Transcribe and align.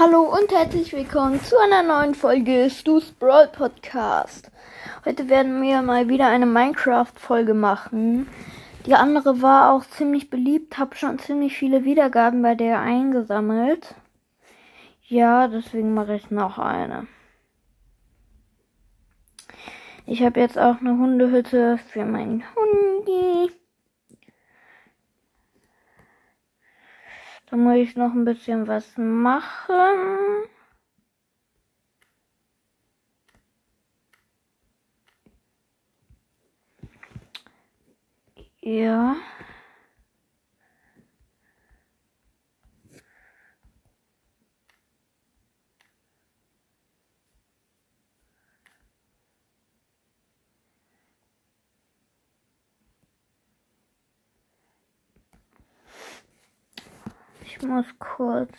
Hallo 0.00 0.20
und 0.20 0.52
herzlich 0.52 0.92
willkommen 0.92 1.40
zu 1.42 1.58
einer 1.58 1.82
neuen 1.82 2.14
Folge 2.14 2.70
Stu's 2.70 3.10
Brawl 3.10 3.48
Podcast. 3.48 4.48
Heute 5.04 5.28
werden 5.28 5.60
wir 5.60 5.82
mal 5.82 6.08
wieder 6.08 6.28
eine 6.28 6.46
Minecraft-Folge 6.46 7.52
machen. 7.52 8.28
Die 8.86 8.94
andere 8.94 9.42
war 9.42 9.72
auch 9.72 9.84
ziemlich 9.84 10.30
beliebt, 10.30 10.78
habe 10.78 10.94
schon 10.94 11.18
ziemlich 11.18 11.58
viele 11.58 11.82
Wiedergaben 11.82 12.42
bei 12.42 12.54
der 12.54 12.78
eingesammelt. 12.78 13.96
Ja, 15.08 15.48
deswegen 15.48 15.94
mache 15.94 16.14
ich 16.14 16.30
noch 16.30 16.60
eine. 16.60 17.08
Ich 20.06 20.22
habe 20.22 20.38
jetzt 20.38 20.60
auch 20.60 20.78
eine 20.78 20.96
Hundehütte 20.96 21.80
für 21.90 22.04
meinen 22.04 22.44
Hundi. 22.54 23.50
Da 27.50 27.56
muss 27.56 27.76
ich 27.76 27.96
noch 27.96 28.12
ein 28.12 28.26
bisschen 28.26 28.66
was 28.66 28.96
machen. 28.96 30.44
Ja. 38.60 39.16
Ich 57.60 57.66
muss 57.66 57.86
kurz. 57.98 58.52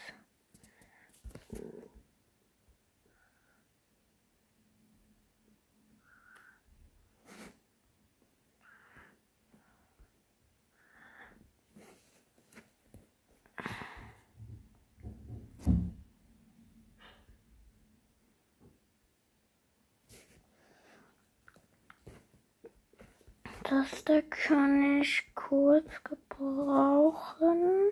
Das 23.64 24.04
da 24.04 24.22
kann 24.24 25.00
ich 25.00 25.24
kurz 25.36 26.04
gebrauchen. 26.04 27.92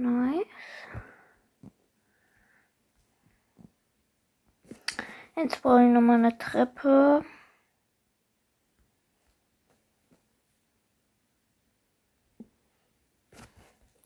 Nice. 0.00 0.46
Jetzt 5.42 5.62
brauche 5.62 5.82
ich 5.82 5.88
nochmal 5.88 6.18
eine 6.18 6.36
Treppe. 6.36 7.24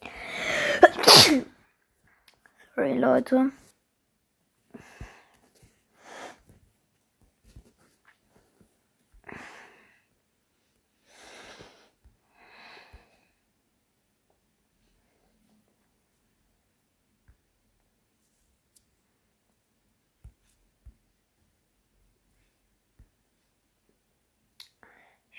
Sorry, 2.76 2.96
Leute. 2.96 3.50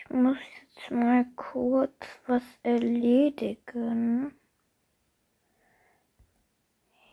Ich 0.07 0.15
muss 0.15 0.37
jetzt 0.61 0.91
mal 0.91 1.25
kurz 1.35 2.05
was 2.27 2.43
erledigen. 2.61 4.35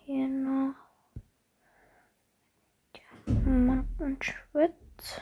Hier 0.04 0.28
noch 0.28 0.74
Diamantenschwitz. 3.26 5.20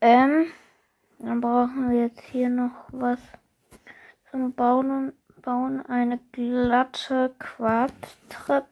Ähm, 0.00 0.46
dann 1.18 1.40
brauchen 1.40 1.90
wir 1.90 2.00
jetzt 2.02 2.20
hier 2.20 2.48
noch 2.48 2.88
was 2.92 3.20
zum 4.30 4.54
Bauen. 4.54 5.12
Bauen 5.42 5.84
eine 5.86 6.18
glatte 6.32 7.34
Quarztreppe. 7.38 8.68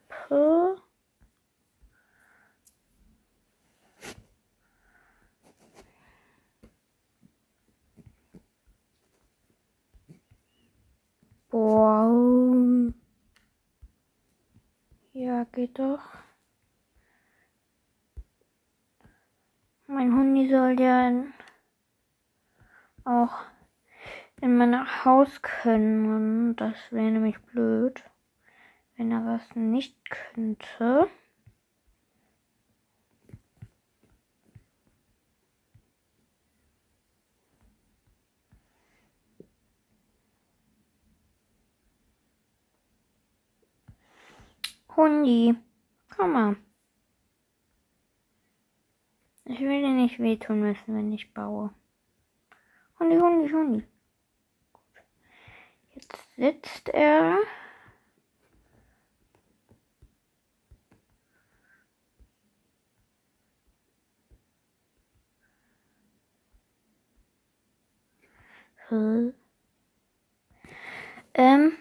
Boah. 11.56 12.93
Ja, 15.15 15.44
geht 15.44 15.78
doch. 15.78 16.03
Mein 19.87 20.12
Hundi 20.12 20.50
soll 20.50 20.78
ja 20.78 21.25
auch 23.05 23.39
in 24.43 24.59
mein 24.59 24.77
Haus 25.06 25.41
können. 25.41 26.56
Das 26.56 26.77
wäre 26.91 27.11
nämlich 27.11 27.39
blöd, 27.39 28.05
wenn 28.99 29.11
er 29.11 29.25
was 29.25 29.56
nicht 29.56 29.97
könnte. 30.11 31.09
Hundi, 44.97 45.55
komm 46.17 46.33
mal. 46.33 46.57
Ich 49.45 49.61
will 49.61 49.83
dir 49.83 49.93
nicht 49.93 50.19
wehtun 50.19 50.61
müssen, 50.61 50.97
wenn 50.97 51.12
ich 51.12 51.34
baue. 51.34 51.71
Hundi, 52.99 53.17
Hundi, 53.19 53.53
Hundi. 53.53 53.85
Jetzt 55.95 56.37
sitzt 56.37 56.89
er. 56.89 57.39
Hm. 68.89 69.35
Ähm. 71.35 71.77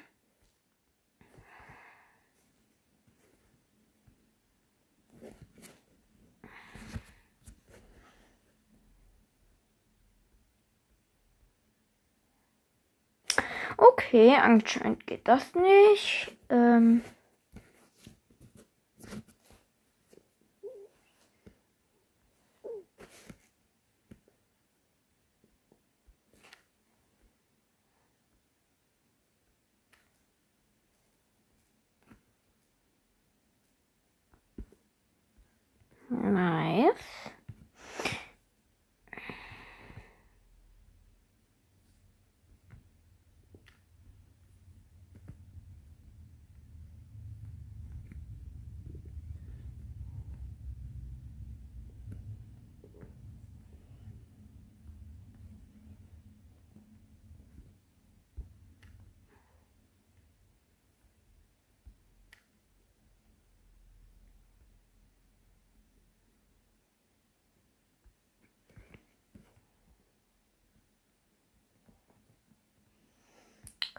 Okay, 13.78 14.36
anscheinend 14.42 15.06
geht 15.08 15.28
das 15.28 15.54
nicht. 15.56 16.32
Ähm 16.50 17.02
Nice. 36.10 37.35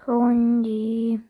Hundi. 0.07 1.21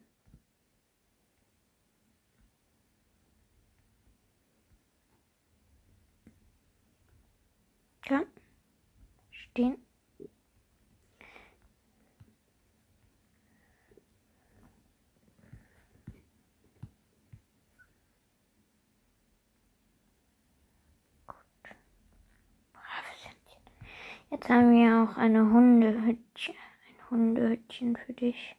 Kann 8.03 8.27
stehen. 9.31 9.77
Ah, 22.75 22.81
Jetzt 24.31 24.49
haben 24.49 24.73
wir 24.73 25.03
auch 25.03 25.17
eine 25.17 25.51
Hundehütte, 25.53 26.53
ein 26.53 27.11
Hundehütchen 27.11 27.97
für 27.97 28.13
dich. 28.13 28.57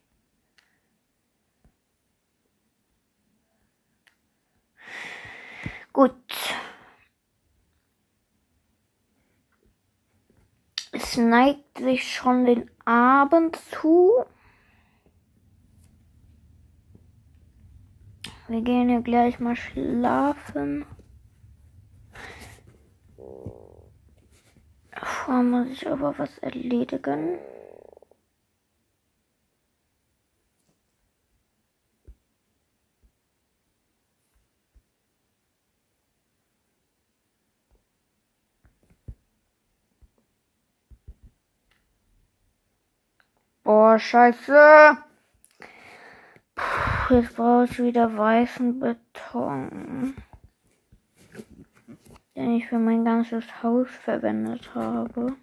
Gut. 5.98 6.14
Es 10.92 11.16
neigt 11.16 11.78
sich 11.78 12.14
schon 12.14 12.44
den 12.44 12.70
Abend 12.84 13.56
zu. 13.56 14.24
Wir 18.46 18.62
gehen 18.62 18.88
hier 18.88 19.02
gleich 19.02 19.40
mal 19.40 19.56
schlafen. 19.56 20.86
Vorher 24.92 25.42
muss 25.42 25.66
ich 25.66 25.88
aber 25.88 26.16
was 26.16 26.38
erledigen. 26.38 27.40
Boah, 43.68 43.98
scheiße. 43.98 44.96
Puh, 46.54 47.14
jetzt 47.14 47.36
brauche 47.36 47.64
ich 47.64 47.78
wieder 47.78 48.16
weißen 48.16 48.80
Beton. 48.80 50.16
Den 52.34 52.52
ich 52.52 52.66
für 52.66 52.78
mein 52.78 53.04
ganzes 53.04 53.44
Haus 53.62 53.90
verwendet 53.90 54.74
habe. 54.74 55.36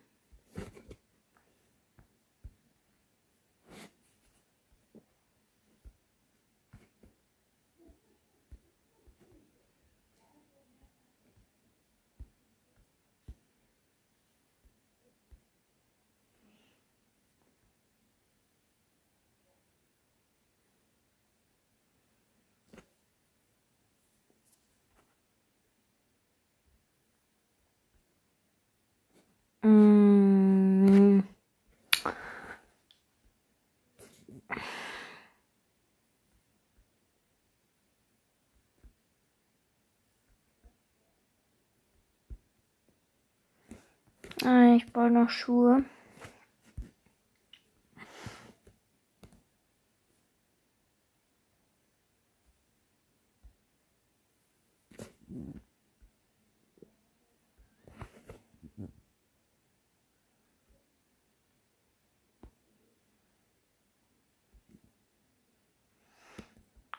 Ah, 44.46 44.76
ich 44.76 44.86
brauche 44.94 45.10
noch 45.10 45.30
Schuhe. 45.32 45.84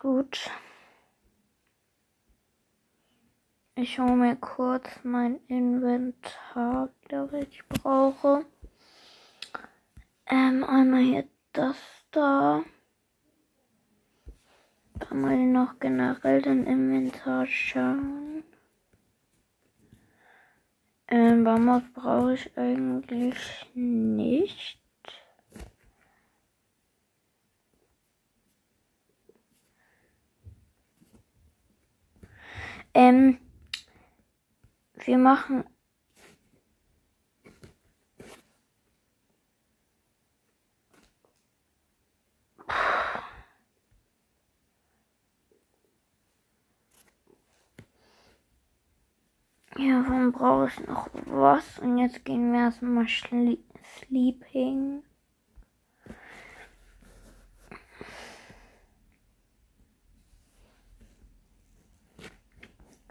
Gut. 0.01 0.51
Ich 3.79 3.93
schaue 3.93 4.17
mir 4.17 4.37
kurz 4.37 4.89
mein 5.03 5.39
Inventar, 5.49 6.89
das 7.11 7.31
ich 7.35 7.63
brauche. 7.69 8.47
Ähm, 10.25 10.65
einmal 10.65 11.03
hier 11.03 11.29
das 11.53 11.77
da. 12.11 12.63
Dann 14.95 15.21
mal 15.21 15.37
noch 15.37 15.79
generell 15.79 16.41
den 16.41 16.65
Inventar 16.65 17.45
schauen. 17.47 18.45
Ähm, 21.09 21.45
Bambus 21.45 21.83
brauche 21.93 22.33
ich 22.33 22.57
eigentlich 22.57 23.37
nicht. 23.75 24.81
Ähm, 32.95 33.39
wir 35.05 35.19
machen 35.19 35.65
Ja, 49.79 50.03
warum 50.09 50.33
brauche 50.33 50.69
ich 50.69 50.87
noch 50.87 51.11
was? 51.27 51.79
Und 51.81 51.99
jetzt 51.99 52.25
gehen 52.25 52.51
wir 52.51 52.61
erstmal 52.61 53.07
sleeping. 53.09 55.03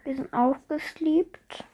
Wir 0.03 0.15
sind 0.15 0.33
auch 0.33 0.55
gesleept. 0.67 1.65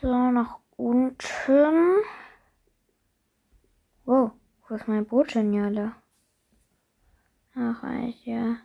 So, 0.00 0.30
nach 0.30 0.58
unten. 0.76 2.02
Oh, 4.06 4.30
wo 4.68 4.74
ist 4.74 4.86
mein 4.86 5.04
Boot 5.06 5.34
denn, 5.34 5.52
Jale? 5.52 5.92
Ach, 7.54 7.82
ja. 8.24 8.56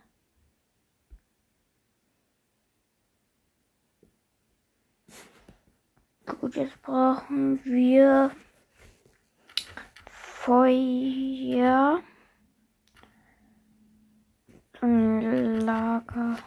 Gut, 6.25 6.55
jetzt 6.55 6.81
brauchen 6.81 7.63
wir 7.65 8.31
Feuer. 10.07 11.99
Lager. 14.81 16.37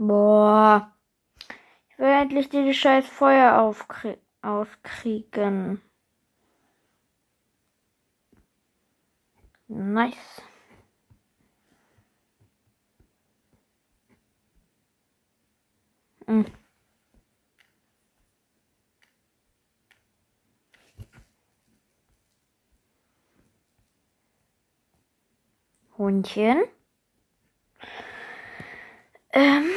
Boah. 0.00 0.96
Ich 1.90 1.98
will 1.98 2.06
endlich 2.06 2.48
dieses 2.48 2.76
scheiß 2.76 3.06
Feuer 3.06 3.60
auskriegen. 4.42 5.82
Nice. 9.68 10.42
Hm. 16.26 16.46
Hundchen. 25.98 26.64
Ähm. 29.32 29.70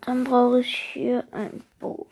Dann 0.00 0.24
brauche 0.24 0.60
ich 0.60 0.74
hier 0.74 1.24
ein 1.32 1.62
Boot. 1.78 2.08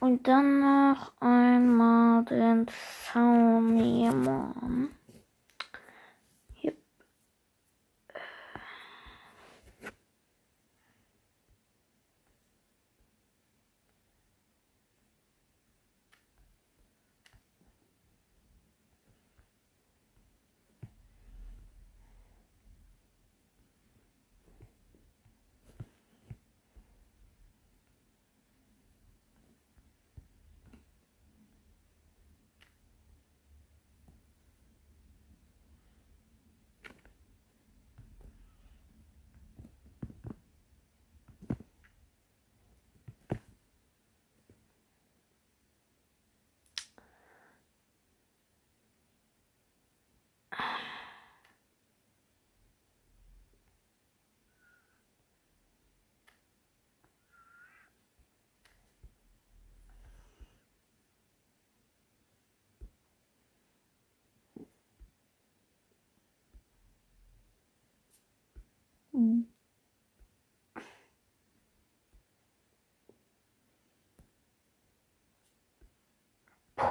Und 0.00 0.26
dann 0.26 0.58
noch 0.58 1.12
einmal 1.20 2.24
den 2.24 2.66
Zaun. 3.12 3.78
Yep. 3.78 5.01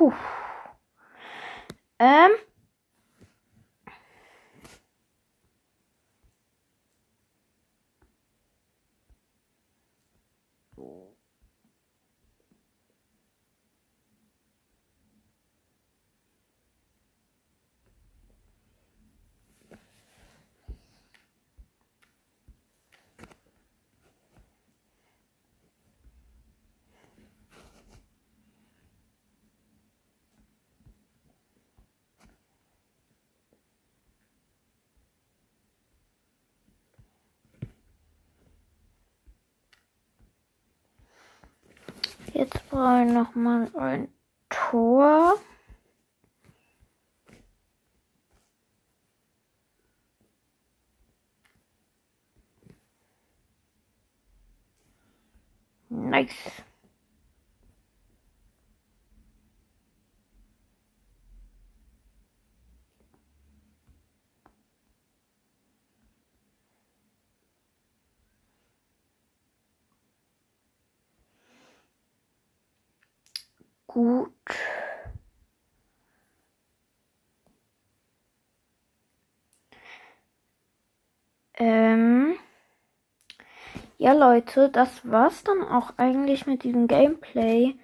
Puh. 0.02 0.14
Ähm. 2.00 2.32
Jetzt 42.34 42.70
brauche 42.70 43.04
ich 43.06 43.12
noch 43.12 43.36
mal 43.36 43.70
ein 43.76 44.08
Tor. 44.50 45.38
Nice. 55.90 56.64
Gut. 73.94 74.32
Ähm. 81.58 82.36
Ja, 83.98 84.14
Leute, 84.14 84.70
das 84.70 85.10
war's 85.10 85.44
dann 85.44 85.62
auch 85.64 85.94
eigentlich 85.98 86.48
mit 86.48 86.64
diesem 86.64 86.88
Gameplay. 86.88 87.76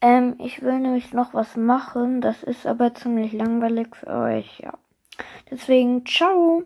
Ähm, 0.00 0.36
ich 0.38 0.62
will 0.62 0.80
nämlich 0.80 1.12
noch 1.12 1.34
was 1.34 1.56
machen. 1.56 2.20
Das 2.20 2.42
ist 2.42 2.66
aber 2.66 2.94
ziemlich 2.94 3.32
langweilig 3.32 3.96
für 3.96 4.08
euch, 4.08 4.60
ja. 4.60 4.74
Deswegen, 5.50 6.06
ciao. 6.06 6.64